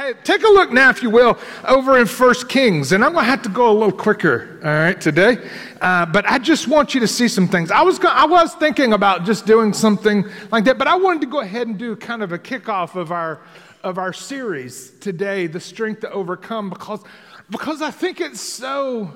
[0.00, 1.36] Hey, take a look now, if you will,
[1.68, 4.70] over in First Kings, and I'm going to have to go a little quicker, all
[4.70, 5.46] right, today.
[5.78, 7.70] Uh, but I just want you to see some things.
[7.70, 11.20] I was go- I was thinking about just doing something like that, but I wanted
[11.20, 13.42] to go ahead and do kind of a kickoff of our
[13.82, 17.04] of our series today, the strength to overcome, because
[17.50, 19.14] because I think it's so.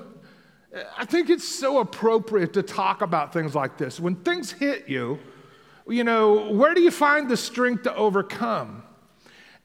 [0.95, 3.99] I think it's so appropriate to talk about things like this.
[3.99, 5.17] When things hit you,
[5.87, 8.83] you know, where do you find the strength to overcome?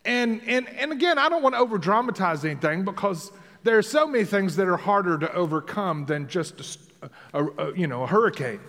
[0.05, 3.33] And, and, and again, I don't want to over dramatize anything because
[3.63, 7.77] there are so many things that are harder to overcome than just a, a, a
[7.77, 8.61] you know, a hurricane,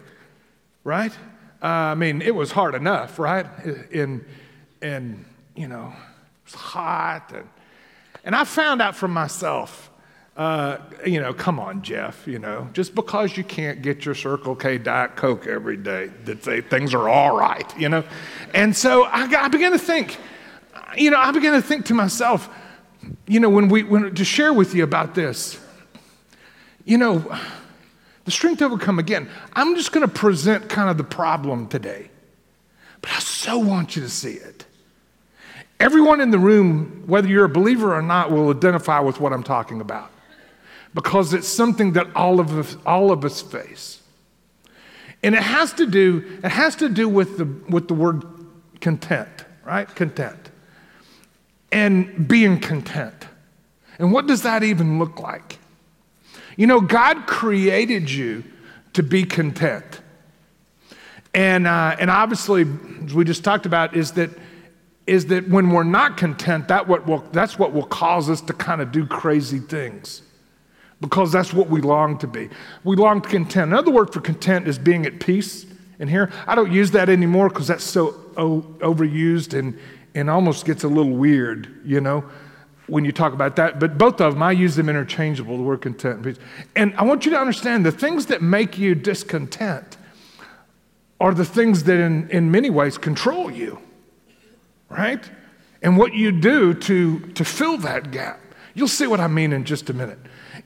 [0.84, 1.13] right?
[1.63, 3.45] Uh, I mean, it was hard enough, right?
[3.91, 4.26] In,
[4.81, 7.32] in you know, it was hot.
[7.34, 7.48] And,
[8.26, 9.90] and I found out for myself,
[10.35, 14.55] uh, you know, come on, Jeff, you know, just because you can't get your Circle
[14.55, 18.04] K Diet Coke every day, that things are all right, you know?
[18.54, 20.18] And so I, I began to think,
[20.98, 22.49] you know, I began to think to myself,
[23.27, 25.59] you know, when we, when, to share with you about this,
[26.85, 27.37] you know,
[28.26, 32.09] the strength overcome again, I'm just going to present kind of the problem today,
[33.01, 34.65] but I so want you to see it.
[35.79, 39.43] Everyone in the room, whether you're a believer or not, will identify with what I'm
[39.43, 40.12] talking about
[40.93, 44.01] because it's something that all of us, all of us face.
[45.24, 48.24] And it has to do, it has to do with the, with the word
[48.79, 49.87] content, right?
[49.96, 50.51] Content
[51.72, 53.27] and being content.
[54.00, 55.60] And what does that even look like?
[56.58, 58.44] You know, God created you
[58.94, 60.02] to be content.
[61.34, 62.66] And, uh, and obviously,
[63.05, 64.31] as we just talked about, is that,
[65.08, 68.53] is that when we're not content, that what will, that's what will cause us to
[68.53, 70.24] kind of do crazy things.
[71.00, 72.50] Because that's what we long to be.
[72.84, 73.72] We long to content.
[73.72, 75.66] Another word for content is being at peace.
[76.00, 79.80] And here, I don't use that anymore because that's so o- overused and,
[80.16, 82.23] and almost gets a little weird, you know,
[82.88, 83.79] when you talk about that.
[83.79, 86.45] But both of them, I use them interchangeable, the word content and peace.
[86.75, 89.97] And I want you to understand the things that make you discontent
[91.19, 93.80] are the things that, in, in many ways, control you,
[94.90, 95.24] right?
[95.81, 98.40] And what you do to, to fill that gap.
[98.74, 100.19] You'll see what I mean in just a minute.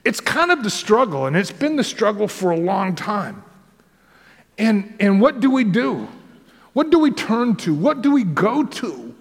[0.04, 3.44] It's kind of the struggle, and it's been the struggle for a long time.
[4.58, 6.08] And, and what do we do?
[6.74, 7.74] What do we turn to?
[7.74, 9.15] What do we go to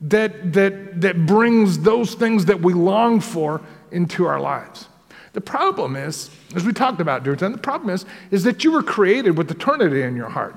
[0.00, 3.60] that, that, that brings those things that we long for
[3.90, 4.88] into our lives.
[5.32, 8.82] The problem is, as we talked about time, the problem is, is that you were
[8.82, 10.56] created with eternity in your heart.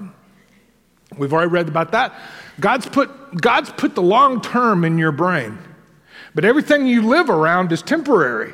[1.18, 2.14] We've already read about that.
[2.60, 5.58] God's put, God's put the long term in your brain,
[6.34, 8.54] but everything you live around is temporary.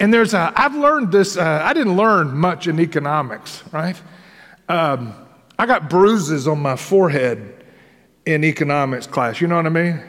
[0.00, 4.00] And there's a, I've learned this, uh, I didn't learn much in economics, right?
[4.68, 5.14] Um,
[5.58, 7.57] I got bruises on my forehead
[8.28, 9.40] in economics class.
[9.40, 10.02] You know what I mean?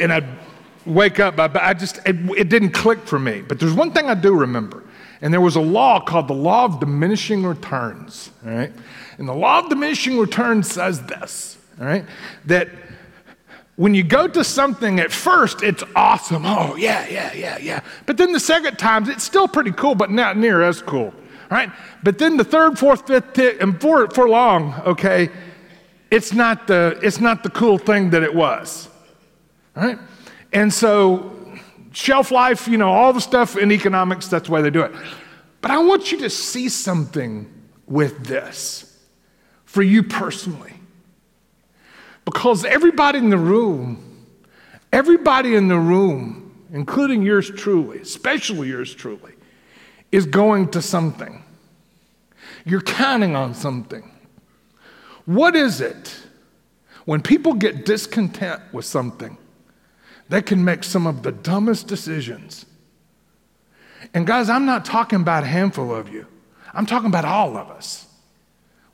[0.00, 0.26] And I'd
[0.84, 3.42] wake up, I, I just, it, it didn't click for me.
[3.42, 4.82] But there's one thing I do remember.
[5.20, 8.72] And there was a law called the law of diminishing returns, all right?
[9.18, 12.04] And the law of diminishing returns says this, all right?
[12.46, 12.70] That
[13.76, 16.44] when you go to something at first, it's awesome.
[16.44, 17.80] Oh, yeah, yeah, yeah, yeah.
[18.06, 21.14] But then the second times, it's still pretty cool, but not near as cool,
[21.50, 21.70] right?
[22.02, 25.30] But then the third, fourth, fifth, and for, for long, okay,
[26.10, 28.88] it's not the, it's not the cool thing that it was.
[29.74, 29.98] Right?
[30.52, 31.36] And so,
[31.92, 34.92] shelf life, you know, all the stuff in economics, that's way they do it.
[35.60, 37.52] But I want you to see something
[37.86, 38.98] with this
[39.64, 40.72] for you personally.
[42.24, 44.26] Because everybody in the room,
[44.92, 49.32] everybody in the room, including yours truly, especially yours truly,
[50.12, 51.42] is going to something.
[52.64, 54.10] You're counting on something.
[55.26, 56.16] What is it
[57.04, 59.36] when people get discontent with something?
[60.28, 62.66] They can make some of the dumbest decisions.
[64.14, 66.26] And guys, I'm not talking about a handful of you,
[66.72, 68.06] I'm talking about all of us.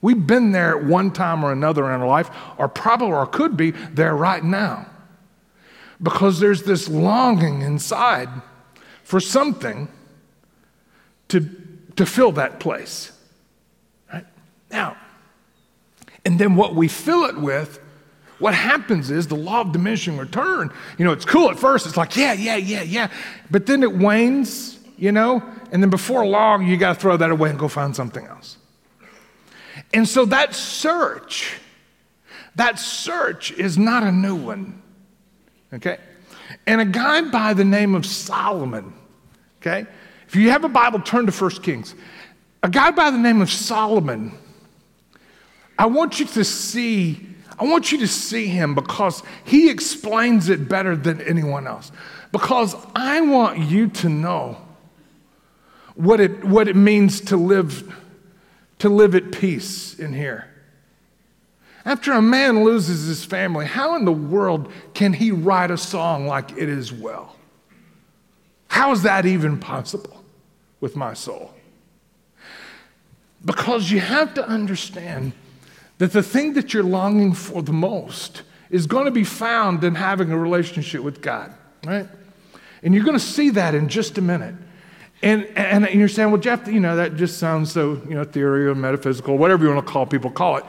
[0.03, 3.57] We've been there at one time or another in our life, or probably or could
[3.57, 4.87] be there right now.
[6.03, 8.29] Because there's this longing inside
[9.03, 9.89] for something
[11.29, 11.49] to,
[11.97, 13.13] to fill that place.
[14.13, 14.27] Right?
[14.71, 14.97] Now,
[16.27, 17.78] and then what we fill it with,
[18.39, 20.71] what happens is the law of diminishing return.
[20.99, 21.87] You know, it's cool at first.
[21.87, 23.11] It's like, yeah, yeah, yeah, yeah.
[23.51, 27.31] But then it wanes, you know, and then before long, you got to throw that
[27.31, 28.59] away and go find something else.
[29.95, 31.59] And so that search,
[32.57, 34.83] that search is not a new one.
[35.72, 35.99] Okay?
[36.67, 38.93] And a guy by the name of Solomon,
[39.61, 39.87] okay?
[40.27, 41.95] If you have a Bible, turn to 1 Kings.
[42.65, 44.33] A guy by the name of Solomon
[45.78, 47.27] I want you to see,
[47.59, 51.93] I want you to see him because he explains it better than anyone else.
[52.33, 54.59] Because I want you to know
[55.95, 57.95] what it, what it means to live,
[58.78, 60.51] to live at peace in here.
[61.84, 66.27] After a man loses his family, how in the world can he write a song
[66.27, 67.37] like It Is Well?
[68.69, 70.25] How is that even possible
[70.81, 71.55] with my soul?
[73.45, 75.33] Because you have to understand
[75.98, 79.95] that the thing that you're longing for the most is going to be found in
[79.95, 81.53] having a relationship with God,
[81.84, 82.09] right?
[82.83, 84.54] And you're going to see that in just a minute.
[85.22, 88.66] And, and, you're saying, well, Jeff, you know, that just sounds so, you know, theory
[88.66, 90.65] or metaphysical, whatever you want to call people, call it.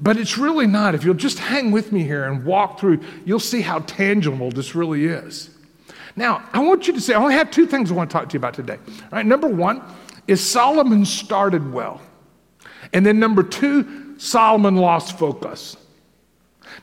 [0.00, 0.94] But it's really not.
[0.94, 4.74] If you'll just hang with me here and walk through, you'll see how tangible this
[4.74, 5.50] really is.
[6.16, 8.28] Now, I want you to say, I only have two things I want to talk
[8.30, 8.78] to you about today.
[8.88, 9.82] All right, number one
[10.26, 12.00] is Solomon started well.
[12.92, 15.76] And then number two, Solomon lost focus.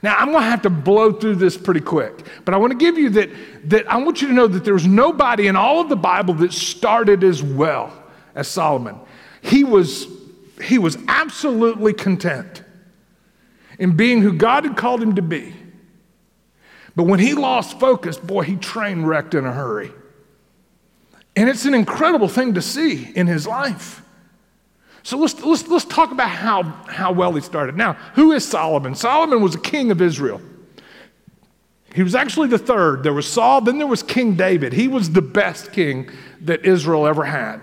[0.02, 2.76] Now, I'm going to have to blow through this pretty quick, but I want to
[2.76, 3.30] give you that,
[3.70, 6.52] that I want you to know that there's nobody in all of the Bible that
[6.52, 7.90] started as well
[8.34, 9.00] as Solomon.
[9.40, 10.06] He was,
[10.62, 12.62] he was absolutely content
[13.78, 15.54] in being who God had called him to be.
[16.94, 19.92] But when he lost focus, boy, he train wrecked in a hurry.
[21.34, 24.02] And it's an incredible thing to see in his life.
[25.02, 27.76] So let's, let's, let's talk about how, how well he started.
[27.76, 28.94] Now, who is Solomon?
[28.94, 30.40] Solomon was a king of Israel.
[31.94, 33.02] He was actually the third.
[33.02, 34.72] There was Saul, then there was King David.
[34.72, 36.10] He was the best king
[36.42, 37.60] that Israel ever had.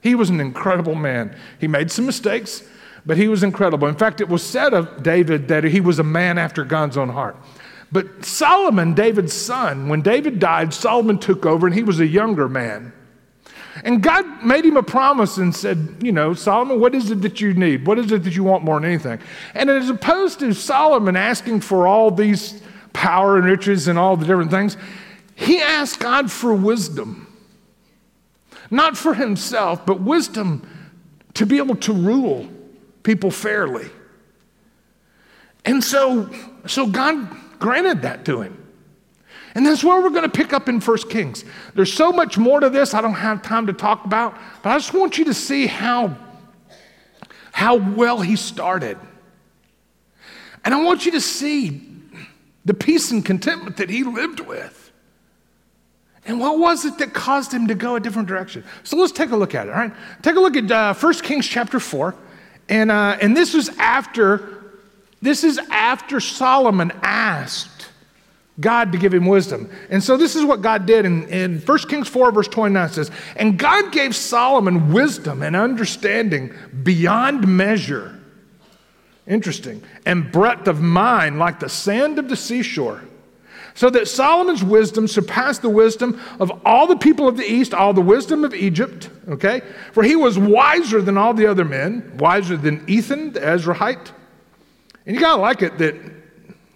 [0.00, 1.36] He was an incredible man.
[1.60, 2.64] He made some mistakes,
[3.06, 3.86] but he was incredible.
[3.86, 7.10] In fact, it was said of David that he was a man after God's own
[7.10, 7.36] heart.
[7.90, 12.48] But Solomon, David's son, when David died, Solomon took over and he was a younger
[12.48, 12.92] man.
[13.84, 17.40] And God made him a promise and said, You know, Solomon, what is it that
[17.40, 17.86] you need?
[17.86, 19.20] What is it that you want more than anything?
[19.54, 24.26] And as opposed to Solomon asking for all these power and riches and all the
[24.26, 24.76] different things,
[25.34, 27.24] he asked God for wisdom.
[28.70, 30.68] Not for himself, but wisdom
[31.34, 32.48] to be able to rule
[33.02, 33.88] people fairly.
[35.64, 36.30] And so,
[36.66, 38.67] so God granted that to him.
[39.58, 41.44] And that's where we're going to pick up in 1 Kings.
[41.74, 44.78] There's so much more to this I don't have time to talk about, but I
[44.78, 46.16] just want you to see how,
[47.50, 48.96] how well he started.
[50.64, 51.82] And I want you to see
[52.66, 54.92] the peace and contentment that he lived with.
[56.24, 58.62] And what was it that caused him to go a different direction?
[58.84, 59.92] So let's take a look at it, all right?
[60.22, 62.14] Take a look at uh, 1 Kings chapter 4.
[62.68, 64.78] And, uh, and this is after,
[65.20, 67.77] this is after Solomon asked
[68.60, 69.70] God to give him wisdom.
[69.88, 73.10] And so this is what God did in, in 1 Kings 4, verse 29 says,
[73.36, 76.52] And God gave Solomon wisdom and understanding
[76.82, 78.18] beyond measure.
[79.26, 79.82] Interesting.
[80.04, 83.02] And breadth of mind like the sand of the seashore.
[83.74, 87.92] So that Solomon's wisdom surpassed the wisdom of all the people of the East, all
[87.94, 89.62] the wisdom of Egypt, okay?
[89.92, 94.10] For he was wiser than all the other men, wiser than Ethan, the Ezrahite.
[95.06, 95.94] And you gotta like it that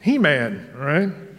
[0.00, 1.31] He Man, right?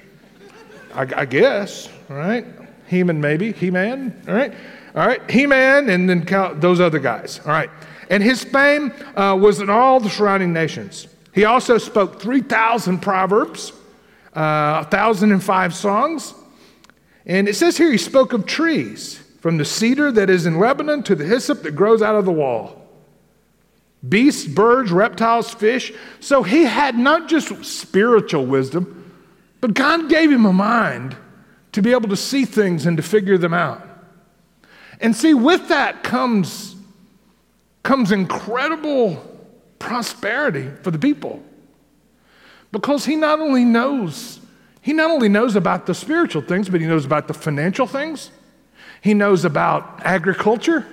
[0.93, 2.45] I, I guess, right?
[2.87, 3.51] He-Man, maybe.
[3.51, 4.53] He-Man, all right?
[4.95, 7.69] All right, He-Man, and then count those other guys, all right?
[8.09, 11.07] And his fame uh, was in all the surrounding nations.
[11.33, 13.71] He also spoke 3,000 proverbs,
[14.33, 16.33] uh, 1,005 songs.
[17.25, 21.03] And it says here he spoke of trees, from the cedar that is in Lebanon
[21.03, 22.79] to the hyssop that grows out of the wall
[24.07, 25.93] beasts, birds, reptiles, fish.
[26.19, 29.02] So he had not just spiritual wisdom,
[29.63, 31.15] but God gave him a mind
[31.71, 33.81] to be able to see things and to figure them out.
[34.99, 36.75] And see, with that comes,
[37.81, 39.25] comes incredible
[39.79, 41.41] prosperity for the people.
[42.73, 44.41] Because he not only knows,
[44.81, 48.31] he not only knows about the spiritual things, but he knows about the financial things.
[48.99, 50.85] He knows about agriculture,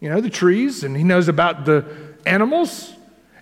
[0.00, 1.86] you know, the trees, and he knows about the
[2.26, 2.92] animals.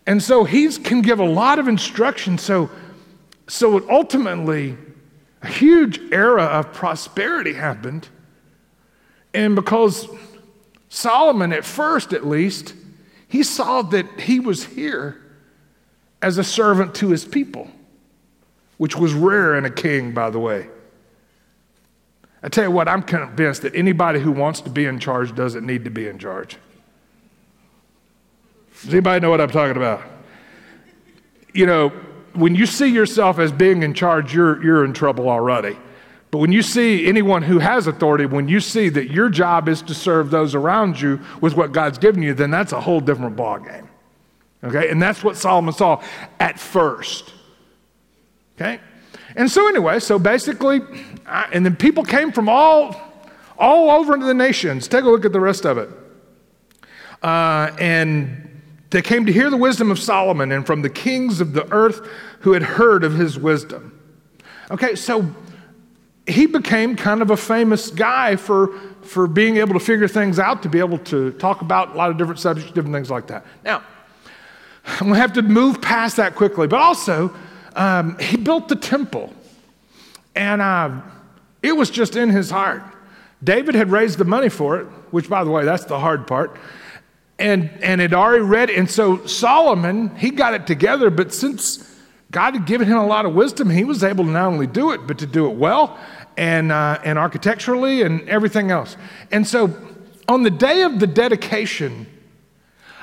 [0.07, 2.39] And so he can give a lot of instruction.
[2.39, 2.71] So
[3.49, 4.77] so ultimately,
[5.43, 8.09] a huge era of prosperity happened.
[9.35, 10.09] And because
[10.89, 12.75] Solomon, at first at least,
[13.29, 15.21] he saw that he was here
[16.21, 17.69] as a servant to his people,
[18.77, 20.69] which was rare in a king, by the way.
[22.43, 25.65] I tell you what, I'm convinced that anybody who wants to be in charge doesn't
[25.65, 26.57] need to be in charge.
[28.83, 30.03] Does anybody know what I'm talking about?
[31.55, 31.93] You know,
[32.35, 35.77] when you see yourself as being in charge, you're, you're in trouble already.
[36.31, 39.83] But when you see anyone who has authority, when you see that your job is
[39.83, 43.37] to serve those around you with what God's given you, then that's a whole different
[43.37, 43.87] ballgame.
[44.65, 44.89] Okay?
[44.89, 46.03] And that's what Solomon saw
[46.41, 47.35] at first.
[48.57, 48.81] Okay?
[49.37, 50.81] And so, anyway, so basically,
[51.27, 52.97] I, and then people came from all,
[53.59, 54.89] all over into the nations.
[54.89, 55.91] Take a look at the rest of it.
[57.23, 58.42] Uh, and
[58.93, 62.07] they came to hear the wisdom of Solomon and from the kings of the earth
[62.41, 63.99] who had heard of his wisdom.
[64.71, 65.35] Okay, so
[66.27, 70.63] he became kind of a famous guy for, for being able to figure things out,
[70.63, 73.47] to be able to talk about a lot of different subjects, different things like that.
[73.65, 73.83] Now,
[74.85, 77.35] I'm going to have to move past that quickly, but also,
[77.75, 79.33] um, he built the temple,
[80.35, 81.01] and uh,
[81.63, 82.83] it was just in his heart.
[83.43, 86.59] David had raised the money for it, which, by the way, that's the hard part
[87.39, 88.79] and, and had already read it.
[88.79, 91.89] And so Solomon, he got it together, but since
[92.31, 94.93] God had given him a lot of wisdom, he was able to not only do
[94.93, 95.99] it, but to do it well
[96.37, 98.97] and, uh, and architecturally and everything else.
[99.31, 99.75] And so
[100.29, 102.07] on the day of the dedication,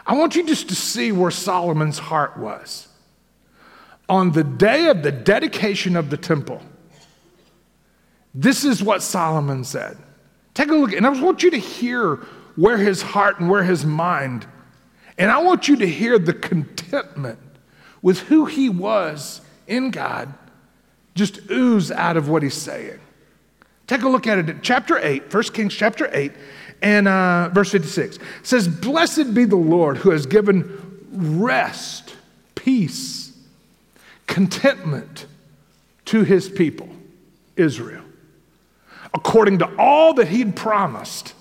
[0.06, 2.88] I want you just to see where Solomon's heart was.
[4.08, 6.64] On the day of the dedication of the temple,
[8.34, 9.98] this is what Solomon said.
[10.56, 12.26] Take a look, and I want you to hear
[12.60, 14.46] where his heart and where his mind.
[15.18, 17.40] And I want you to hear the contentment
[18.02, 20.34] with who he was in God
[21.16, 23.00] just ooze out of what he's saying.
[23.88, 24.58] Take a look at it.
[24.62, 26.34] Chapter 8, 1 Kings chapter 8,
[26.82, 32.16] and uh, verse 56 it says, Blessed be the Lord who has given rest,
[32.56, 33.38] peace,
[34.28, 35.28] contentment
[36.06, 36.90] to his people,
[37.56, 38.04] Israel,
[39.14, 41.34] according to all that he'd promised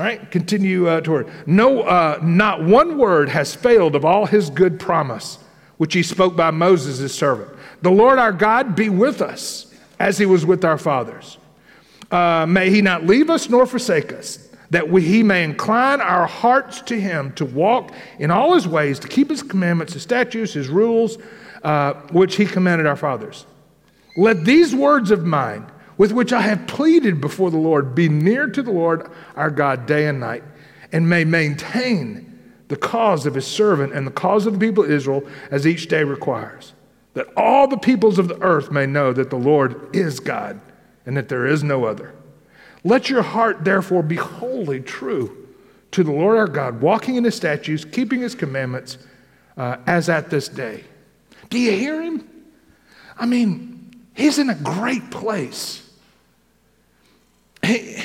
[0.00, 1.28] all right, continue uh, toward.
[1.46, 5.36] No, uh, not one word has failed of all his good promise,
[5.76, 7.50] which he spoke by Moses, his servant.
[7.82, 9.66] The Lord our God be with us
[9.98, 11.36] as he was with our fathers.
[12.10, 16.26] Uh, may he not leave us nor forsake us, that we, he may incline our
[16.26, 20.54] hearts to him to walk in all his ways, to keep his commandments, his statutes,
[20.54, 21.18] his rules,
[21.62, 23.44] uh, which he commanded our fathers.
[24.16, 28.48] Let these words of mine, with which I have pleaded before the Lord, be near
[28.48, 30.42] to the Lord our God day and night,
[30.92, 32.38] and may maintain
[32.68, 35.88] the cause of his servant and the cause of the people of Israel as each
[35.88, 36.72] day requires,
[37.12, 40.58] that all the peoples of the earth may know that the Lord is God
[41.04, 42.14] and that there is no other.
[42.82, 45.48] Let your heart therefore be wholly true
[45.90, 48.96] to the Lord our God, walking in his statutes, keeping his commandments,
[49.58, 50.82] uh, as at this day.
[51.50, 52.26] Do you hear him?
[53.18, 55.79] I mean, he's in a great place.
[57.64, 58.02] He,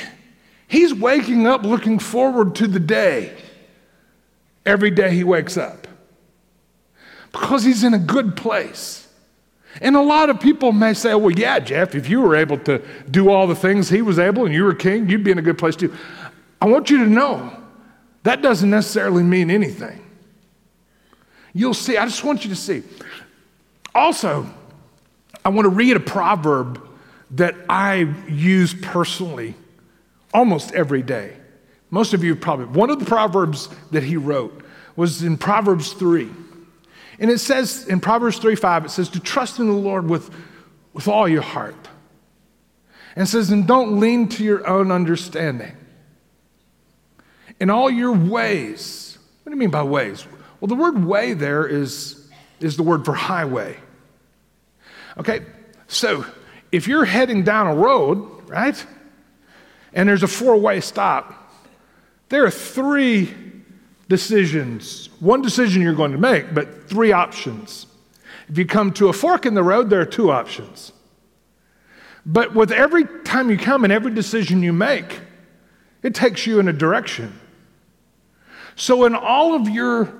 [0.68, 3.36] he's waking up looking forward to the day
[4.64, 5.86] every day he wakes up
[7.32, 9.06] because he's in a good place.
[9.80, 12.82] And a lot of people may say, well, yeah, Jeff, if you were able to
[13.10, 15.42] do all the things he was able and you were king, you'd be in a
[15.42, 15.94] good place too.
[16.60, 17.54] I want you to know
[18.22, 20.02] that doesn't necessarily mean anything.
[21.52, 22.82] You'll see, I just want you to see.
[23.94, 24.46] Also,
[25.44, 26.85] I want to read a proverb
[27.36, 29.54] that I use personally
[30.32, 31.36] almost every day.
[31.90, 34.64] Most of you probably, one of the Proverbs that he wrote
[34.96, 36.28] was in Proverbs 3.
[37.18, 40.30] And it says in Proverbs 3 5, it says to trust in the Lord with,
[40.92, 41.88] with all your heart.
[43.14, 45.74] And says, and don't lean to your own understanding.
[47.58, 50.26] In all your ways, what do you mean by ways?
[50.60, 52.28] Well, the word way there is,
[52.60, 53.78] is the word for highway.
[55.16, 55.40] Okay,
[55.86, 56.26] so
[56.76, 58.86] if you're heading down a road, right,
[59.94, 61.50] and there's a four way stop,
[62.28, 63.32] there are three
[64.10, 65.08] decisions.
[65.20, 67.86] One decision you're going to make, but three options.
[68.48, 70.92] If you come to a fork in the road, there are two options.
[72.26, 75.20] But with every time you come and every decision you make,
[76.02, 77.40] it takes you in a direction.
[78.74, 80.12] So, in all of your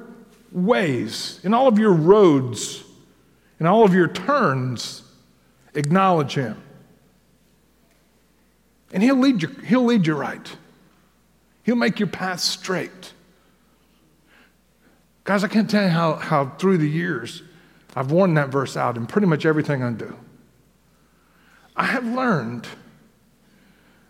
[0.53, 2.83] ways, in all of your roads,
[3.61, 5.03] in all of your turns,
[5.77, 6.61] Acknowledge Him.
[8.93, 10.57] And He'll lead you, he'll lead you right.
[11.63, 13.13] He'll make your path straight.
[15.25, 17.43] Guys, I can't tell you how, how through the years
[17.97, 20.17] I've worn that verse out in pretty much everything I do.
[21.75, 22.69] I have learned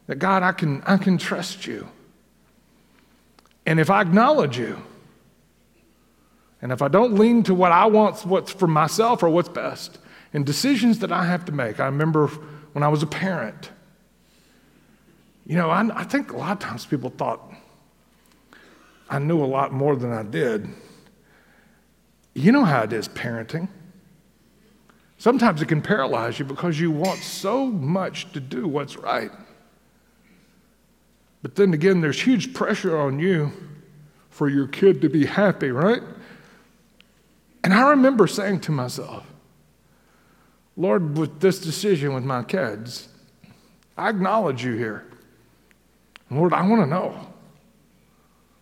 [0.07, 1.89] that God, I can, I can trust you.
[3.65, 4.83] And if I acknowledge you,
[6.63, 9.99] and if I don't lean to what I want, what's for myself or what's best,
[10.33, 11.81] and decisions that I have to make.
[11.81, 12.29] I remember
[12.73, 13.71] when I was a parent.
[15.47, 17.41] You know, I, I think a lot of times people thought
[19.09, 20.69] I knew a lot more than I did.
[22.35, 23.69] You know how it is parenting.
[25.19, 29.31] Sometimes it can paralyze you because you want so much to do what's right.
[31.43, 33.53] But then again, there's huge pressure on you
[34.31, 36.03] for your kid to be happy, right?
[37.67, 39.27] And I remember saying to myself,
[40.77, 43.09] Lord, with this decision with my kids,
[43.97, 45.05] I acknowledge you here.
[46.31, 47.27] Lord, I want to know.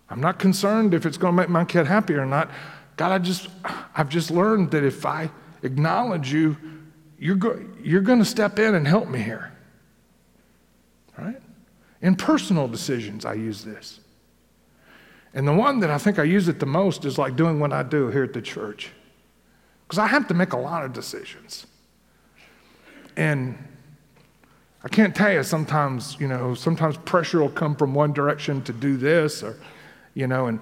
[0.09, 2.51] I'm not concerned if it's going to make my kid happy or not.
[2.97, 3.49] God, I just,
[3.95, 5.31] I've just learned that if I
[5.63, 6.57] acknowledge you,
[7.19, 9.53] you're, go- you're going to step in and help me here.
[11.19, 11.43] Right?
[12.01, 14.01] In personal decisions, I use this.
[15.35, 17.73] And the one that I think I use it the most is like doing what
[17.73, 18.91] I do here at the church.
[19.87, 21.67] Because I have to make a lot of decisions.
[23.17, 23.59] And
[24.83, 28.73] I can't tell you sometimes, you know, sometimes pressure will come from one direction to
[28.73, 29.57] do this or,
[30.15, 30.61] you know, and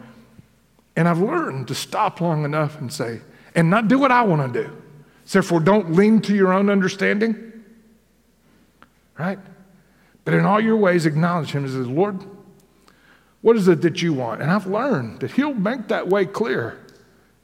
[0.97, 3.23] and I've learned to stop long enough and say,
[3.55, 4.83] and not do what I want to do.
[5.31, 7.65] Therefore, don't lean to your own understanding.
[9.19, 9.39] Right?
[10.25, 12.23] But in all your ways, acknowledge him as Lord,
[13.43, 14.41] what is it that you want?
[14.41, 16.79] And I've learned that he'll make that way clear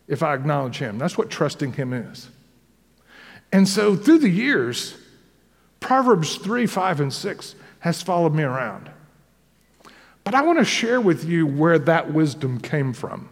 [0.07, 0.99] if I acknowledge him.
[0.99, 2.31] That's what trusting him is.
[3.53, 4.97] And so through the years,
[5.81, 8.91] Proverbs 3, 5, and 6 has followed me around.
[10.25, 13.29] But I want to share with you where that wisdom came from,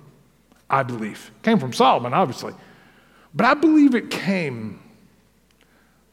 [0.71, 1.31] I believe.
[1.37, 2.55] It came from Solomon, obviously.
[3.35, 4.81] But I believe it came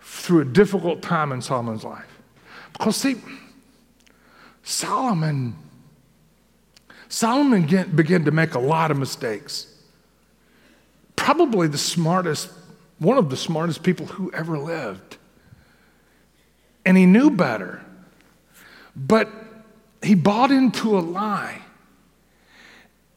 [0.01, 2.19] through a difficult time in Solomon's life.
[2.73, 3.15] Because, see,
[4.63, 5.55] Solomon,
[7.13, 9.67] Solomon began to make a lot of mistakes.
[11.15, 12.49] Probably the smartest,
[12.97, 15.17] one of the smartest people who ever lived.
[16.83, 17.85] And he knew better.
[18.95, 19.29] But
[20.01, 21.61] he bought into a lie.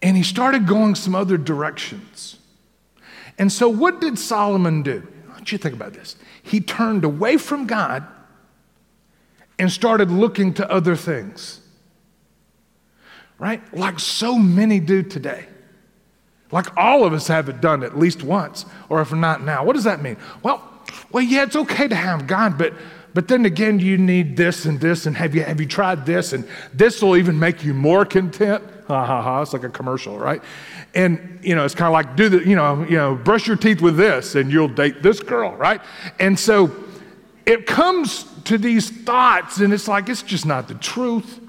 [0.02, 2.38] And he started going some other directions.
[3.38, 5.08] And so, what did Solomon do?
[5.26, 6.16] I want you to think about this.
[6.42, 8.06] He turned away from God
[9.58, 11.62] and started looking to other things.
[13.38, 13.60] Right?
[13.74, 15.46] Like so many do today.
[16.52, 19.64] Like all of us have it done at least once, or if not now.
[19.64, 20.16] What does that mean?
[20.42, 20.62] Well,
[21.10, 22.72] well, yeah, it's okay to have God, but
[23.16, 26.34] but then again, you need this and this, and have you have you tried this?
[26.34, 28.62] And this will even make you more content.
[28.86, 29.42] Ha ha ha!
[29.42, 30.40] It's like a commercial, right?
[30.94, 33.56] And you know, it's kind of like do the you know you know brush your
[33.56, 35.80] teeth with this, and you'll date this girl, right?
[36.20, 36.70] And so
[37.46, 41.40] it comes to these thoughts, and it's like it's just not the truth,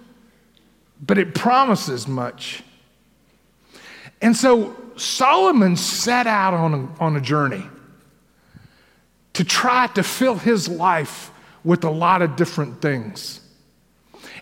[1.01, 2.63] but it promises much.
[4.21, 7.63] And so Solomon set out on a, on a journey
[9.33, 11.31] to try to fill his life
[11.63, 13.41] with a lot of different things.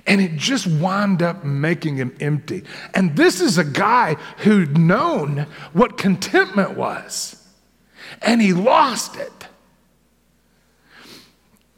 [0.07, 2.63] And it just wound up making him empty.
[2.93, 7.43] And this is a guy who'd known what contentment was,
[8.21, 9.31] and he lost it.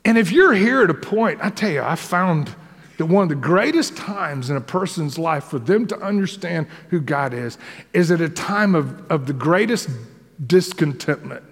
[0.03, 2.53] And if you're here at a point, I tell you, I found
[2.97, 6.99] that one of the greatest times in a person's life for them to understand who
[6.99, 7.57] God is
[7.93, 9.89] is at a time of, of the greatest
[10.45, 11.43] discontentment.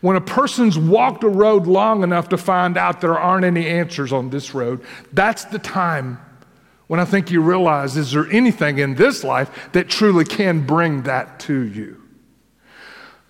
[0.00, 4.12] When a person's walked a road long enough to find out there aren't any answers
[4.12, 6.18] on this road, that's the time
[6.86, 11.02] when I think you realize is there anything in this life that truly can bring
[11.02, 12.02] that to you?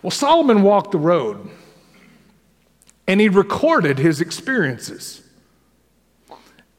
[0.03, 1.49] Well, Solomon walked the road
[3.07, 5.22] and he recorded his experiences.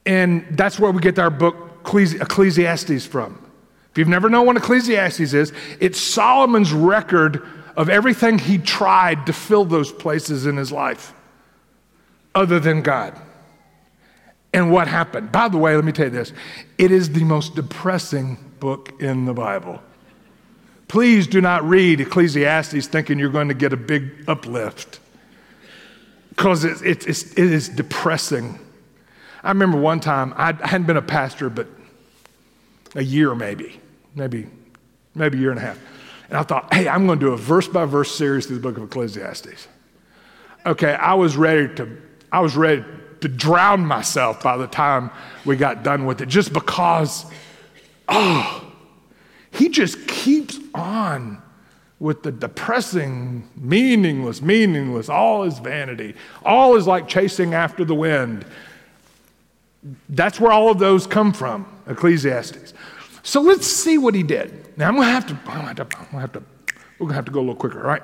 [0.08, 3.43] And that's where we get our book Ecclesiastes from.
[3.91, 9.34] If you've never known what Ecclesiastes is, it's Solomon's record of everything he tried to
[9.34, 11.13] fill those places in his life
[12.34, 13.20] other than God.
[14.54, 15.32] And what happened?
[15.32, 16.32] By the way, let me tell you this
[16.78, 19.82] it is the most depressing book in the Bible.
[20.88, 25.02] Please do not read Ecclesiastes thinking you're going to get a big uplift
[26.30, 28.58] because it, it, it is depressing.
[29.43, 31.67] I remember one time, I hadn't been a pastor, but
[32.95, 33.80] a year maybe,
[34.15, 34.47] maybe,
[35.15, 35.80] maybe a year and a half.
[36.30, 38.62] And I thought, hey, I'm going to do a verse by verse series through the
[38.62, 39.67] book of Ecclesiastes.
[40.65, 41.97] Okay, I was ready to,
[42.32, 42.84] I was ready
[43.21, 45.12] to drown myself by the time
[45.45, 47.26] we got done with it, just because,
[48.10, 48.71] oh,
[49.52, 51.41] he just keeps on
[52.00, 56.13] with the depressing, meaningless, meaningless, all is vanity.
[56.43, 58.45] All is like chasing after the wind.
[60.09, 62.73] That's where all of those come from, Ecclesiastes.
[63.23, 64.77] So let's see what he did.
[64.77, 66.43] Now I'm going to have to, I'm going to have to,
[66.99, 68.03] we're going to have to go a little quicker, all right?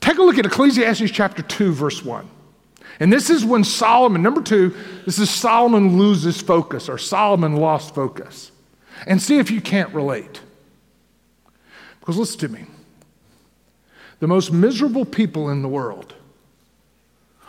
[0.00, 2.28] Take a look at Ecclesiastes chapter 2, verse 1.
[3.00, 4.74] And this is when Solomon, number two,
[5.06, 8.52] this is Solomon loses focus or Solomon lost focus.
[9.06, 10.42] And see if you can't relate.
[12.00, 12.66] Because listen to me.
[14.20, 16.14] The most miserable people in the world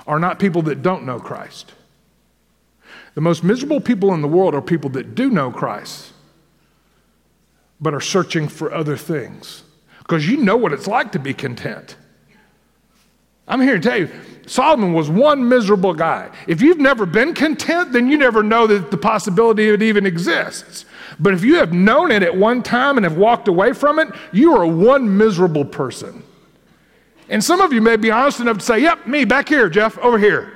[0.07, 1.73] are not people that don't know Christ.
[3.15, 6.11] The most miserable people in the world are people that do know Christ
[7.81, 9.63] but are searching for other things.
[9.99, 11.95] Because you know what it's like to be content.
[13.47, 14.09] I'm here to tell you,
[14.45, 16.29] Solomon was one miserable guy.
[16.47, 20.05] If you've never been content, then you never know that the possibility of it even
[20.05, 20.85] exists.
[21.19, 24.09] But if you have known it at one time and have walked away from it,
[24.31, 26.23] you are one miserable person.
[27.29, 29.97] And some of you may be honest enough to say, Yep, me back here, Jeff,
[29.99, 30.51] over here.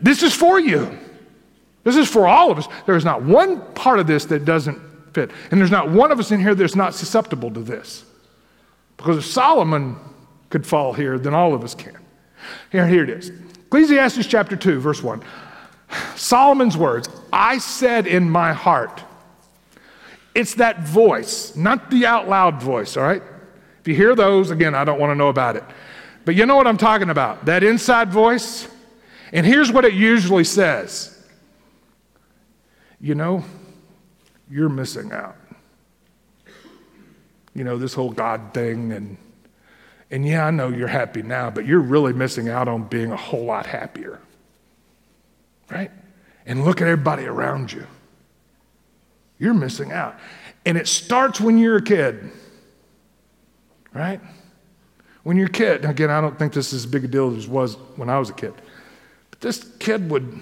[0.00, 0.98] This is for you.
[1.86, 2.66] This is for all of us.
[2.84, 4.80] There is not one part of this that doesn't
[5.14, 5.30] fit.
[5.52, 8.04] And there's not one of us in here that's not susceptible to this.
[8.96, 9.94] Because if Solomon
[10.50, 11.96] could fall here, then all of us can.
[12.72, 13.30] Here, here it is.
[13.66, 15.22] Ecclesiastes chapter 2, verse 1.
[16.16, 19.04] Solomon's words, I said in my heart.
[20.34, 23.22] It's that voice, not the out loud voice, all right?
[23.80, 25.62] If you hear those, again, I don't want to know about it.
[26.24, 28.66] But you know what I'm talking about that inside voice?
[29.32, 31.15] And here's what it usually says
[33.00, 33.44] You know,
[34.50, 35.36] you're missing out.
[37.54, 39.16] You know, this whole God thing and
[40.10, 43.16] and yeah, I know you're happy now, but you're really missing out on being a
[43.16, 44.20] whole lot happier.
[45.70, 45.90] Right?
[46.46, 47.86] And look at everybody around you.
[49.38, 50.16] You're missing out.
[50.64, 52.30] And it starts when you're a kid.
[53.92, 54.20] Right?
[55.24, 57.46] When you're a kid, again, I don't think this is as big a deal as
[57.46, 58.54] it was when I was a kid.
[59.30, 60.40] But this kid would,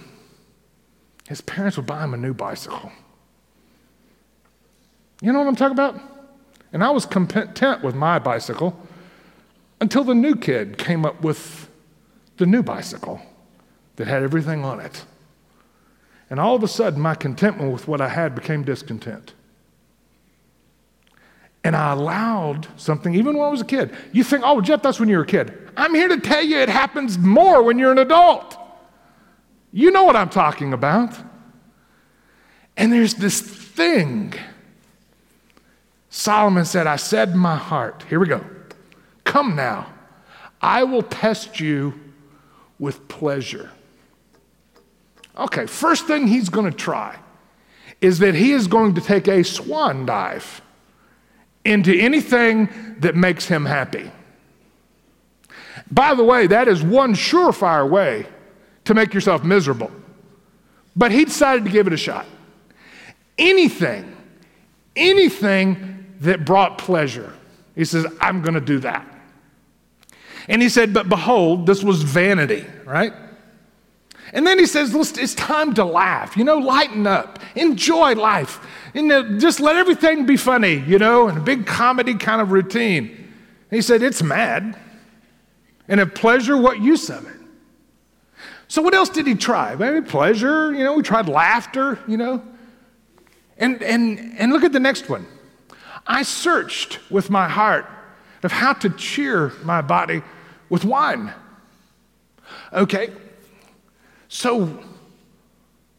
[1.29, 2.93] his parents would buy him a new bicycle.
[5.21, 6.01] You know what I'm talking about?
[6.73, 8.79] And I was content with my bicycle
[9.81, 11.69] until the new kid came up with
[12.37, 13.21] the new bicycle
[13.97, 15.05] that had everything on it.
[16.31, 19.35] And all of a sudden, my contentment with what I had became discontent.
[21.63, 23.95] And I allowed something, even when I was a kid.
[24.13, 25.57] You think, oh, Jeff, that's when you were a kid.
[25.77, 28.59] I'm here to tell you it happens more when you're an adult.
[29.75, 31.19] You know what I'm talking about.
[32.77, 34.33] And there's this thing.
[36.11, 38.45] Solomon said, I said in my heart, here we go.
[39.25, 39.93] Come now,
[40.63, 41.93] I will test you
[42.79, 43.73] with pleasure.
[45.37, 47.19] Okay, first thing he's going to try
[48.01, 50.63] is that he is going to take a swan dive
[51.65, 52.69] into anything
[53.01, 54.13] that makes him happy.
[55.91, 58.27] By the way, that is one surefire way
[58.85, 59.91] to make yourself miserable.
[60.97, 62.27] But he decided to give it a shot.
[63.37, 64.17] Anything,
[64.95, 67.33] anything that brought pleasure.
[67.75, 69.07] He says, I'm going to do that.
[70.49, 73.13] And he said, But behold, this was vanity, right?
[74.33, 78.61] And then he says, It's time to laugh, you know, lighten up, enjoy life,
[78.95, 83.07] and just let everything be funny, you know, and a big comedy kind of routine.
[83.09, 84.79] And he said, It's mad.
[85.89, 87.41] And a pleasure, what use of it?
[88.75, 89.77] So, what else did he try?
[89.77, 92.43] Maybe pleasure, you know, we tried laughter, you know.
[93.57, 95.29] And, and, and look at the next one.
[96.09, 97.87] I searched with my heart
[98.43, 100.23] of how to cheer my body
[100.71, 101.33] with wine.
[102.73, 103.13] Okay,
[104.27, 104.83] so,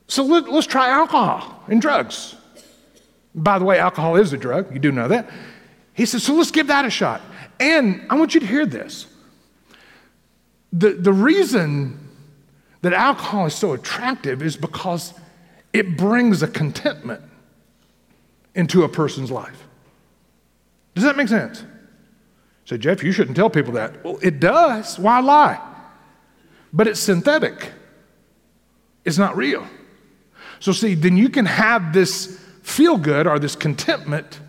[0.09, 2.35] so let, us try alcohol and drugs.
[3.33, 4.73] By the way, alcohol is a drug.
[4.73, 5.29] You do know that.
[5.93, 7.21] He says, so let's give that a shot.
[7.57, 9.07] And I want you to hear this.
[10.73, 12.01] The, the reason
[12.85, 15.13] that alcohol is so attractive is because
[15.73, 17.23] it brings a contentment
[18.53, 19.63] into a person's life.
[20.93, 21.63] Does that make sense?
[22.63, 24.03] So, Jeff, you shouldn't tell people that.
[24.03, 24.97] Well, it does.
[24.97, 25.59] Why lie?
[26.71, 27.71] But it's synthetic,
[29.03, 29.67] it's not real.
[30.59, 34.39] So, see, then you can have this feel good or this contentment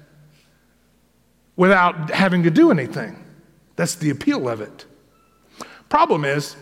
[1.57, 3.23] without having to do anything.
[3.77, 4.85] That's the appeal of it.
[5.89, 6.57] Problem is,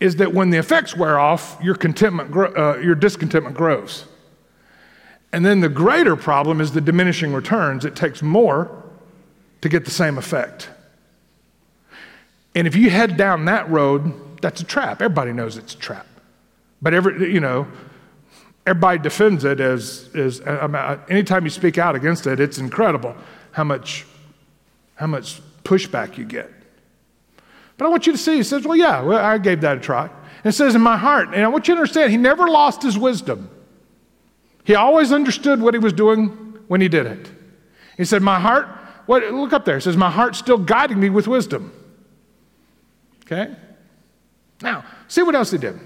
[0.00, 4.06] is that when the effects wear off, your contentment, uh, your discontentment grows.
[5.32, 7.84] And then the greater problem is the diminishing returns.
[7.84, 8.82] It takes more
[9.60, 10.70] to get the same effect.
[12.54, 15.02] And if you head down that road, that's a trap.
[15.02, 16.06] Everybody knows it's a trap.
[16.82, 17.68] But every, you know,
[18.66, 20.40] everybody defends it as, as
[21.08, 23.14] anytime you speak out against it, it's incredible
[23.52, 24.06] how much,
[24.94, 26.50] how much pushback you get.
[27.80, 29.80] But I want you to see, he says, well, yeah, well, I gave that a
[29.80, 30.02] try.
[30.04, 32.82] And it says in my heart, and I want you to understand, he never lost
[32.82, 33.48] his wisdom.
[34.64, 36.28] He always understood what he was doing
[36.68, 37.30] when he did it.
[37.96, 38.66] He said, My heart
[39.06, 39.78] what, look up there.
[39.78, 41.72] It says, My heart's still guiding me with wisdom.
[43.24, 43.56] Okay?
[44.60, 45.80] Now, see what else he did.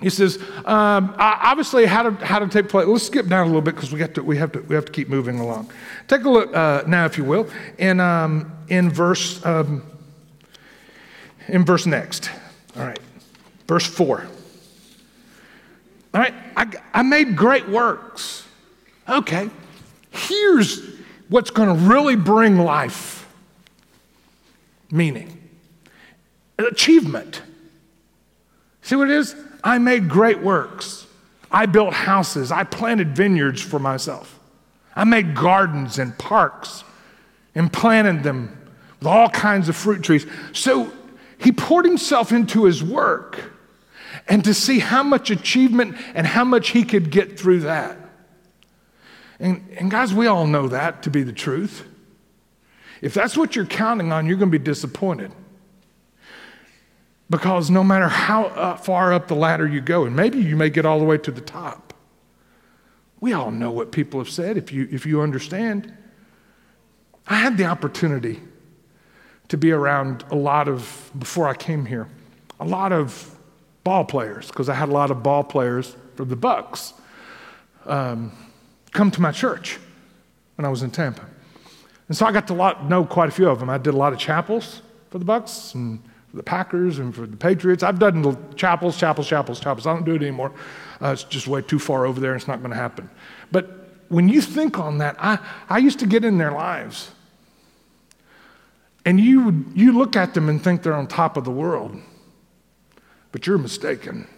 [0.00, 2.86] He says, um, obviously, how to, how to take place.
[2.86, 4.84] Let's skip down a little bit because we, got to, we, have to, we have
[4.84, 5.70] to keep moving along.
[6.06, 9.82] Take a look uh, now, if you will, in, um, in, verse, um,
[11.48, 12.30] in verse next.
[12.76, 12.98] All right,
[13.66, 14.26] verse 4.
[16.14, 18.46] All right, I, I made great works.
[19.08, 19.48] Okay,
[20.10, 20.82] here's
[21.28, 23.26] what's going to really bring life,
[24.90, 25.38] meaning.
[26.58, 27.42] achievement.
[28.82, 29.34] See what it is?
[29.64, 31.06] I made great works.
[31.50, 32.50] I built houses.
[32.50, 34.38] I planted vineyards for myself.
[34.94, 36.84] I made gardens and parks
[37.54, 38.58] and planted them
[38.98, 40.26] with all kinds of fruit trees.
[40.52, 40.92] So
[41.42, 43.52] he poured himself into his work
[44.28, 47.98] and to see how much achievement and how much he could get through that.
[49.38, 51.84] And, and guys, we all know that to be the truth.
[53.00, 55.32] If that's what you're counting on, you're going to be disappointed.
[57.28, 60.70] Because no matter how uh, far up the ladder you go, and maybe you may
[60.70, 61.94] get all the way to the top,
[63.20, 65.92] we all know what people have said if you, if you understand.
[67.26, 68.40] I had the opportunity
[69.52, 72.08] to be around a lot of, before I came here,
[72.58, 73.36] a lot of
[73.84, 76.94] ball players, because I had a lot of ball players for the Bucks
[77.84, 78.32] um,
[78.92, 79.78] come to my church
[80.56, 81.26] when I was in Tampa.
[82.08, 83.68] And so I got to lot, know quite a few of them.
[83.68, 87.26] I did a lot of chapels for the Bucks and for the Packers and for
[87.26, 87.82] the Patriots.
[87.82, 88.22] I've done
[88.54, 89.86] chapels, chapels, chapels, chapels.
[89.86, 90.52] I don't do it anymore.
[91.02, 92.34] Uh, it's just way too far over there.
[92.34, 93.10] It's not going to happen.
[93.50, 93.66] But
[94.08, 95.38] when you think on that, I,
[95.68, 97.10] I used to get in their lives.
[99.04, 102.00] And you, you look at them and think they're on top of the world.
[103.32, 104.28] But you're mistaken.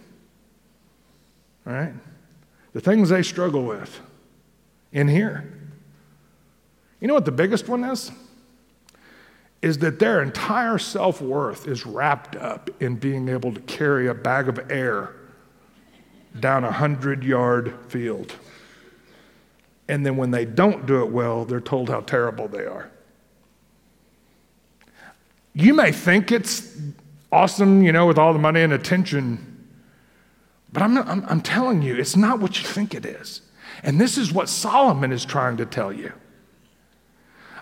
[1.67, 1.93] All right?
[2.73, 3.99] The things they struggle with
[4.91, 5.51] in here.
[6.99, 8.11] You know what the biggest one is?
[9.61, 14.13] Is that their entire self worth is wrapped up in being able to carry a
[14.13, 15.15] bag of air
[16.39, 18.33] down a hundred yard field.
[19.87, 22.91] And then when they don't do it well, they're told how terrible they are.
[25.55, 26.77] You may think it's
[27.31, 29.67] awesome, you know, with all the money and attention,
[30.71, 33.41] but I'm, not, I'm, I'm telling you, it's not what you think it is.
[33.81, 36.11] And this is what Solomon is trying to tell you.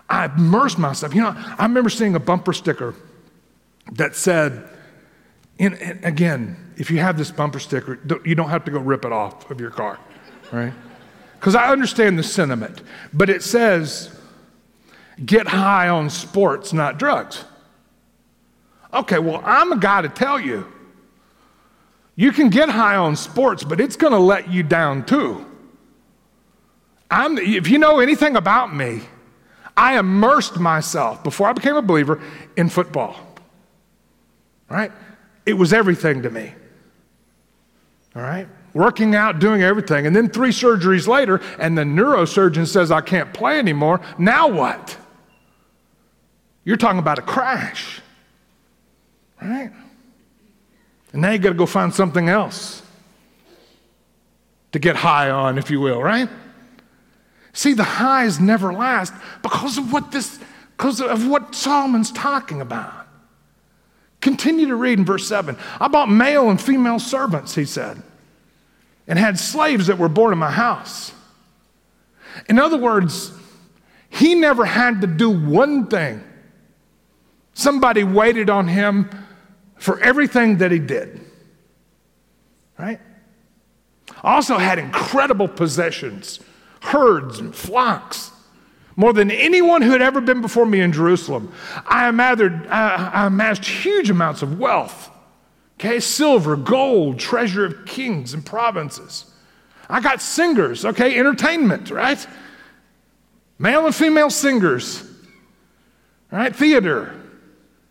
[0.08, 1.14] I immersed myself.
[1.14, 2.94] You know, I remember seeing a bumper sticker
[3.92, 4.68] that said,
[5.58, 9.12] in, again, if you have this bumper sticker, you don't have to go rip it
[9.12, 10.00] off of your car,
[10.52, 10.72] right?
[11.38, 14.18] Because I understand the sentiment, but it says,
[15.24, 17.44] get high on sports, not drugs.
[18.94, 20.72] Okay, well, I'm a guy to tell you.
[22.16, 25.44] You can get high on sports, but it's going to let you down too.
[27.10, 29.02] I'm, if you know anything about me,
[29.76, 32.22] I immersed myself before I became a believer
[32.56, 33.16] in football.
[34.68, 34.92] Right?
[35.44, 36.54] It was everything to me.
[38.14, 38.46] All right?
[38.74, 40.06] Working out, doing everything.
[40.06, 44.00] And then three surgeries later, and the neurosurgeon says, I can't play anymore.
[44.18, 44.96] Now what?
[46.64, 48.00] You're talking about a crash.
[49.40, 49.70] Right?
[51.12, 52.82] And now you got to go find something else
[54.72, 56.28] to get high on, if you will, right?
[57.52, 60.40] See, the highs never last because of what this,
[60.76, 62.92] because of what Solomon's talking about.
[64.20, 65.56] Continue to read in verse 7.
[65.80, 68.02] I bought male and female servants, he said,
[69.06, 71.12] and had slaves that were born in my house.
[72.48, 73.30] In other words,
[74.08, 76.24] he never had to do one thing.
[77.52, 79.10] Somebody waited on him
[79.84, 81.20] for everything that he did.
[82.78, 82.98] Right?
[84.22, 86.40] Also had incredible possessions
[86.80, 88.30] herds and flocks,
[88.96, 91.52] more than anyone who had ever been before me in Jerusalem.
[91.86, 95.10] I amassed, I amassed huge amounts of wealth.
[95.78, 99.30] Okay, silver, gold, treasure of kings and provinces.
[99.90, 102.26] I got singers, okay, entertainment, right?
[103.58, 105.06] Male and female singers,
[106.30, 106.54] right?
[106.56, 107.20] Theater.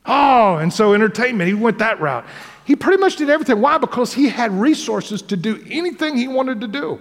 [0.06, 2.26] Oh, and so entertainment, he went that route.
[2.66, 3.62] He pretty much did everything.
[3.62, 3.78] Why?
[3.78, 7.00] Because he had resources to do anything he wanted to do.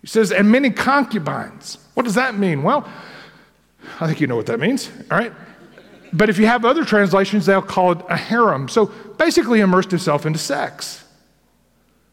[0.00, 1.78] He says, and many concubines.
[1.94, 2.62] What does that mean?
[2.62, 2.88] Well,
[4.00, 5.32] I think you know what that means, all right?
[6.12, 8.68] But if you have other translations, they'll call it a harem.
[8.68, 8.86] So
[9.16, 11.04] basically, immersed himself into sex,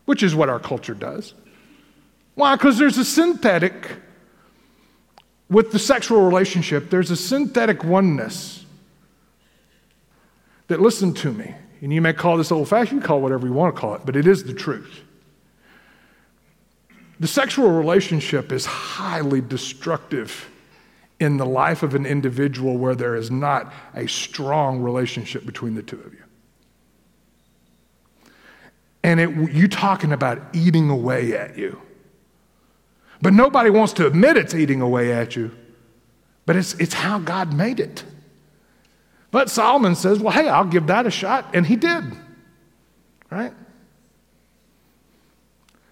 [0.05, 1.33] which is what our culture does.
[2.35, 2.55] Why?
[2.55, 3.89] Because there's a synthetic,
[5.49, 8.58] with the sexual relationship, there's a synthetic oneness
[10.69, 13.75] that, listen to me, and you may call this old fashioned, call whatever you want
[13.75, 15.01] to call it, but it is the truth.
[17.19, 20.49] The sexual relationship is highly destructive
[21.19, 25.83] in the life of an individual where there is not a strong relationship between the
[25.83, 26.23] two of you.
[29.03, 31.81] And it, you talking about eating away at you.
[33.21, 35.51] But nobody wants to admit it's eating away at you.
[36.45, 38.03] But it's, it's how God made it.
[39.31, 41.53] But Solomon says, well, hey, I'll give that a shot.
[41.53, 42.03] And he did.
[43.29, 43.53] Right?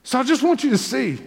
[0.04, 1.20] So I just want you to see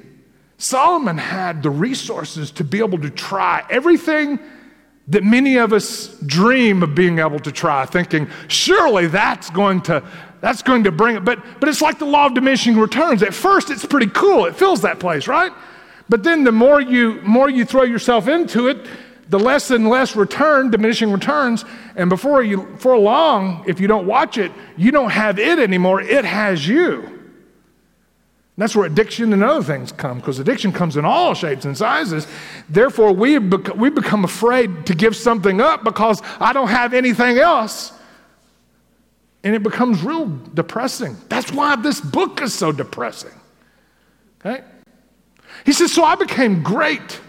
[0.59, 4.39] Solomon had the resources to be able to try everything
[5.09, 10.03] that many of us dream of being able to try, thinking, surely that's going to.
[10.41, 13.23] That's going to bring it, but, but it's like the law of diminishing returns.
[13.23, 14.47] At first, it's pretty cool.
[14.47, 15.53] It fills that place, right?
[16.09, 18.87] But then the more you, more you throw yourself into it,
[19.31, 21.65] the less and less return, diminishing returns.
[21.97, 26.01] And before you, for long, if you don't watch it, you don't have it anymore.
[26.03, 27.17] It has you.
[28.59, 32.27] That's where addiction and other things come, because addiction comes in all shapes and sizes.
[32.69, 37.39] Therefore, we, bec- we become afraid to give something up because I don't have anything
[37.39, 37.93] else.
[39.43, 41.17] And it becomes real depressing.
[41.31, 43.33] That's why this book is so depressing.
[44.45, 44.63] Okay?
[45.65, 47.21] He says, So I became great,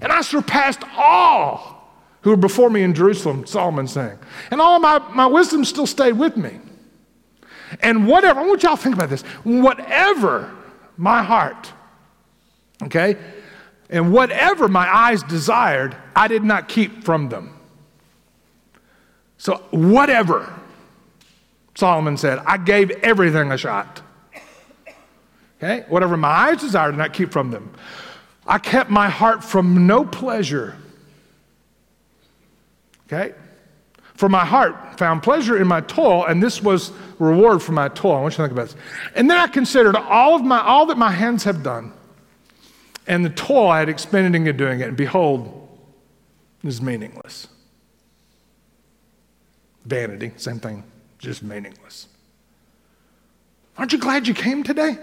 [0.00, 1.78] and I surpassed all
[2.22, 4.18] who were before me in Jerusalem, Solomon saying.
[4.50, 6.58] And all my, my wisdom still stayed with me.
[7.80, 9.22] And whatever, I want y'all to think about this.
[9.44, 10.54] Whatever
[10.96, 11.72] my heart,
[12.82, 13.16] okay?
[13.90, 17.54] And whatever my eyes desired, I did not keep from them.
[19.38, 20.52] So, whatever,
[21.74, 24.02] Solomon said, I gave everything a shot.
[25.58, 25.84] Okay?
[25.88, 27.72] Whatever my eyes desired, I did not keep from them.
[28.48, 30.74] I kept my heart from no pleasure.
[33.06, 33.34] Okay?
[34.14, 38.16] For my heart found pleasure in my toil, and this was reward for my toil.
[38.16, 38.76] I want you to think about this.
[39.14, 41.92] And then I considered all of my all that my hands have done,
[43.06, 45.68] and the toil I had expended in doing it, and behold,
[46.64, 47.48] it is meaningless.
[49.84, 50.84] Vanity, same thing,
[51.18, 52.08] just meaningless.
[53.76, 54.98] Aren't you glad you came today?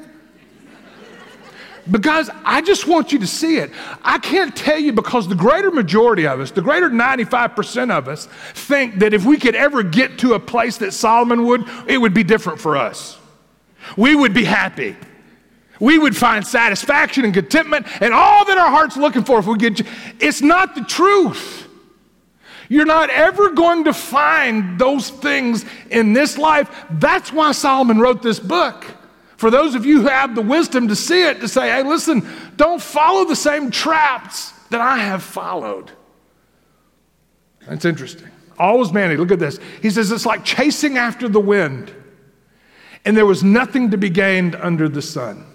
[1.90, 3.72] Because I just want you to see it.
[4.04, 8.28] I can't tell you because the greater majority of us, the greater 95% of us,
[8.54, 12.14] think that if we could ever get to a place that Solomon would, it would
[12.14, 13.20] be different for us.
[13.98, 14.96] We would be happy.
[15.80, 19.58] We would find satisfaction and contentment and all that our heart's looking for if we
[19.58, 19.82] get.
[20.20, 21.68] It's not the truth.
[22.70, 26.86] You're not ever going to find those things in this life.
[26.90, 28.86] That's why Solomon wrote this book.
[29.46, 32.28] For those of you who have the wisdom to see it, to say, hey, listen,
[32.56, 35.92] don't follow the same traps that I have followed.
[37.68, 38.28] That's interesting.
[38.58, 39.18] Always manny.
[39.18, 39.60] Look at this.
[39.84, 41.94] He says it's like chasing after the wind,
[43.06, 45.46] and there was nothing to be gained under the sun.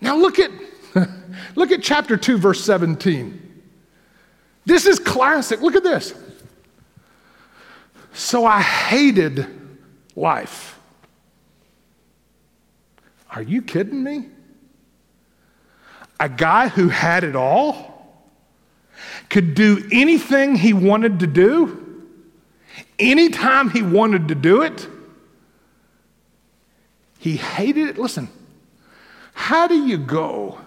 [0.00, 0.50] Now look at
[1.54, 3.62] look at chapter 2, verse 17.
[4.66, 5.60] This is classic.
[5.60, 6.12] Look at this.
[8.14, 9.46] So I hated
[10.16, 10.74] life
[13.30, 14.28] are you kidding me?
[16.20, 17.88] A guy who had it all
[19.28, 22.04] could do anything he wanted to do,
[22.98, 24.88] anytime he wanted to do it.
[27.18, 27.98] He hated it.
[27.98, 28.28] Listen,
[29.34, 30.58] how do you go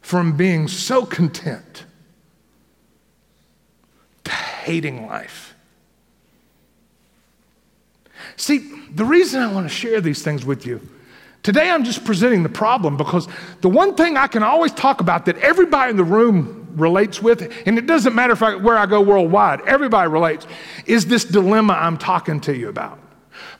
[0.00, 1.84] from being so content
[4.24, 5.54] to hating life?
[8.36, 10.80] See, the reason I want to share these things with you
[11.44, 13.28] Today I'm just presenting the problem because
[13.60, 17.52] the one thing I can always talk about that everybody in the room relates with,
[17.66, 20.46] and it doesn't matter I, where I go worldwide, everybody relates,
[20.86, 22.98] is this dilemma I'm talking to you about.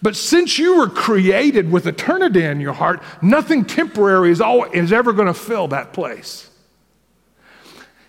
[0.00, 4.40] But since you were created with eternity in your heart, nothing temporary is,
[4.72, 6.50] is ever going to fill that place.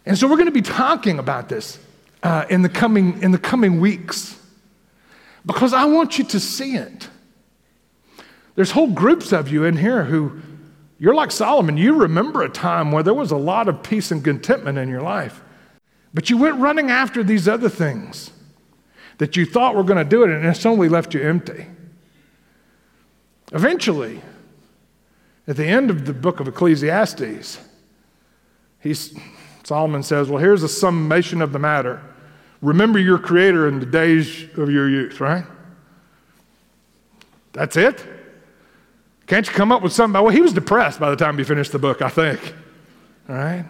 [0.06, 1.80] And so we're going to be talking about this
[2.24, 4.40] uh, in, the coming, in the coming weeks
[5.46, 7.10] because I want you to see it.
[8.56, 10.41] There's whole groups of you in here who
[10.98, 11.78] you're like Solomon.
[11.78, 15.02] You remember a time where there was a lot of peace and contentment in your
[15.02, 15.41] life,
[16.13, 18.32] but you went running after these other things
[19.18, 21.68] that you thought were going to do it, and it's only left you empty.
[23.52, 24.22] Eventually,
[25.48, 27.60] at the end of the book of Ecclesiastes,
[28.80, 29.18] he's,
[29.63, 32.02] Solomon says, Well, here's a summation of the matter.
[32.62, 35.46] Remember your Creator in the days of your youth, right?
[37.54, 38.04] That's it?
[39.28, 40.22] Can't you come up with something?
[40.22, 42.54] Well, he was depressed by the time he finished the book, I think.
[43.28, 43.66] All right?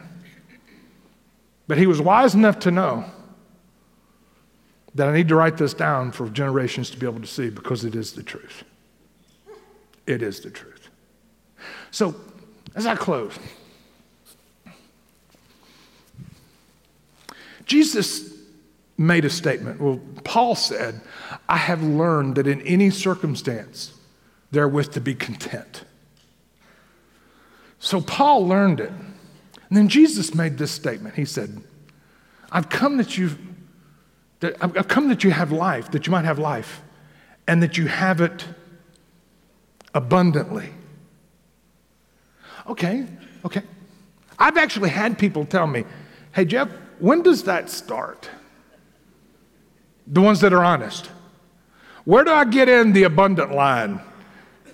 [1.68, 3.06] But he was wise enough to know
[4.94, 7.86] that I need to write this down for generations to be able to see because
[7.86, 8.64] it is the truth.
[10.08, 10.90] It is the truth.
[11.92, 12.16] So,
[12.76, 13.38] as I close,
[17.66, 18.34] Jesus
[18.98, 19.82] made a statement.
[19.82, 21.02] Well, Paul said,
[21.50, 23.94] I have learned that in any circumstance,
[24.56, 25.84] therewith to be content.
[27.78, 28.90] So Paul learned it.
[28.90, 31.16] And then Jesus made this statement.
[31.16, 31.62] He said,
[32.52, 33.38] I've come that you
[34.62, 36.82] I've come that you have life, that you might have life,
[37.48, 38.46] and that you have it
[39.94, 40.70] abundantly.
[42.68, 43.08] Okay,
[43.44, 43.64] okay.
[44.38, 45.86] I've actually had people tell me,
[46.34, 48.30] hey, Jeff, when does that start?
[50.06, 51.10] The ones that are honest.
[52.04, 54.00] Where do I get in the abundant line?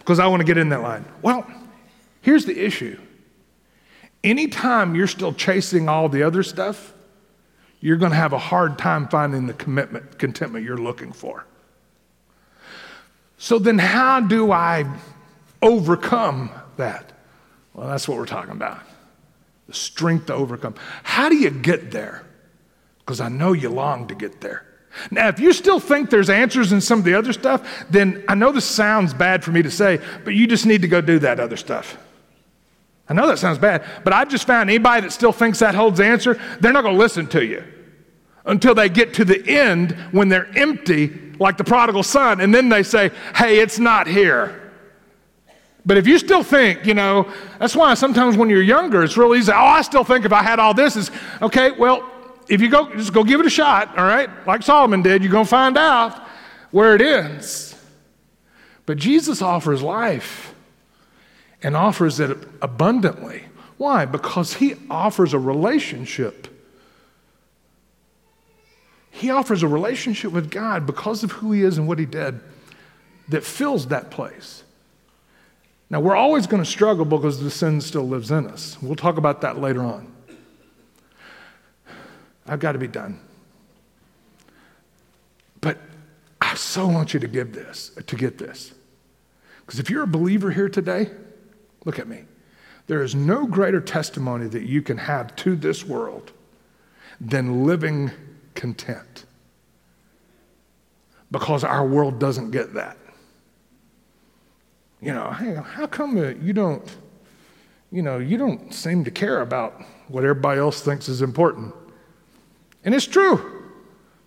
[0.02, 1.06] Because I want to get in that line.
[1.22, 1.45] Well,
[2.22, 2.99] here's the issue.
[4.24, 6.93] Anytime you're still chasing all the other stuff,
[7.80, 11.45] you're going to have a hard time finding the commitment, contentment you're looking for.
[13.38, 14.86] So then, how do I
[15.62, 17.12] overcome that?
[17.74, 18.82] Well, that's what we're talking about
[19.68, 20.76] the strength to overcome.
[21.04, 22.26] How do you get there?
[22.99, 24.66] Because I know you long to get there.
[25.10, 28.36] Now, if you still think there's answers in some of the other stuff, then I
[28.36, 31.20] know this sounds bad for me to say, but you just need to go do
[31.20, 31.98] that other stuff.
[33.08, 35.98] I know that sounds bad, but I've just found anybody that still thinks that holds
[35.98, 37.64] the answer, they're not going to listen to you
[38.46, 42.70] until they get to the end when they're empty, like the prodigal son, and then
[42.70, 44.72] they say, hey, it's not here.
[45.86, 49.34] But if you still think, you know, that's why sometimes when you're younger, it's real
[49.36, 49.52] easy.
[49.52, 51.12] Oh, I still think if I had all this is
[51.42, 51.72] okay.
[51.72, 52.08] Well,
[52.52, 54.30] if you go, just go give it a shot, all right?
[54.45, 56.22] Like Solomon did, you're going to find out
[56.72, 57.74] where it ends.
[58.86, 60.54] But Jesus offers life
[61.64, 63.45] and offers it abundantly.
[63.78, 64.06] Why?
[64.06, 66.49] Because he offers a relationship.
[69.12, 72.41] He offers a relationship with God because of who he is and what he did
[73.30, 74.64] that fills that place.
[75.89, 78.78] Now, we're always going to struggle because the sin still lives in us.
[78.82, 80.12] We'll talk about that later on.
[82.48, 83.20] I've got to be done.
[85.62, 85.78] But
[86.42, 88.74] I so want you to give this, to get this.
[89.66, 91.10] Because if you're a believer here today,
[91.86, 92.24] look at me.
[92.88, 96.32] There is no greater testimony that you can have to this world
[97.22, 98.12] than living
[98.56, 99.26] content.
[101.30, 102.98] Because our world doesn't get that.
[105.00, 106.84] You know, hey, how come you don't,
[107.92, 111.74] you know, you don't seem to care about what everybody else thinks is important?
[112.84, 113.63] And it's true.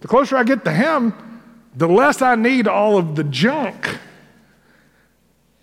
[0.00, 1.14] The closer I get to Him,
[1.74, 3.98] the less I need all of the junk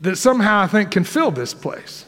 [0.02, 2.06] that somehow I think can fill this place.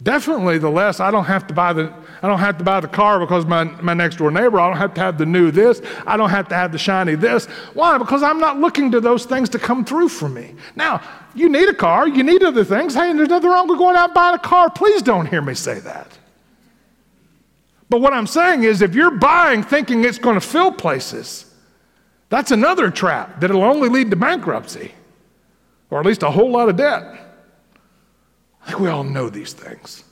[0.00, 2.88] Definitely the less I don't have to buy the I don't have to buy the
[2.88, 5.80] car because my, my next door neighbor, I don't have to have the new this,
[6.06, 7.46] I don't have to have the shiny this.
[7.74, 7.96] Why?
[7.98, 10.54] Because I'm not looking to those things to come through for me.
[10.74, 11.00] Now,
[11.34, 12.94] you need a car, you need other things.
[12.94, 14.68] Hey, there's nothing wrong with going out and buying a car.
[14.70, 16.17] Please don't hear me say that.
[17.90, 21.52] But what I'm saying is if you're buying thinking it's going to fill places,
[22.28, 24.92] that's another trap that'll only lead to bankruptcy
[25.90, 27.02] or at least a whole lot of debt.
[28.62, 30.04] I think we all know these things.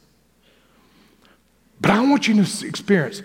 [1.80, 3.22] But I want you to experience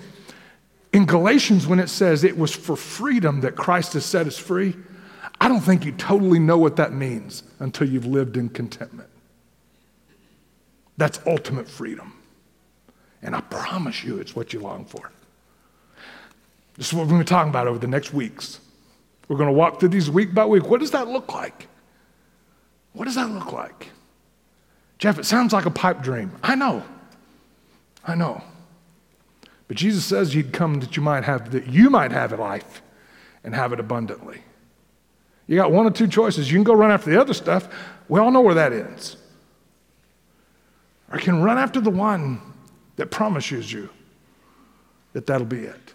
[0.93, 4.75] in Galatians when it says it was for freedom that Christ has set us free,
[5.39, 9.09] I don't think you totally know what that means until you've lived in contentment.
[10.97, 12.20] That's ultimate freedom.
[13.21, 15.11] And I promise you it's what you long for.
[16.75, 18.59] This is what we're going to be talking about over the next weeks.
[19.27, 20.67] We're going to walk through these week by week.
[20.67, 21.67] What does that look like?
[22.93, 23.89] What does that look like?
[24.97, 26.31] Jeff, it sounds like a pipe dream.
[26.43, 26.83] I know.
[28.03, 28.43] I know.
[29.67, 32.81] But Jesus says he'd come that you might have that you might have a life
[33.43, 34.41] and have it abundantly.
[35.47, 36.51] You got one or two choices.
[36.51, 37.67] You can go run after the other stuff.
[38.09, 39.17] We all know where that ends.
[41.11, 42.41] Or you can run after the one
[42.95, 43.89] that promises you
[45.13, 45.90] that that'll be it.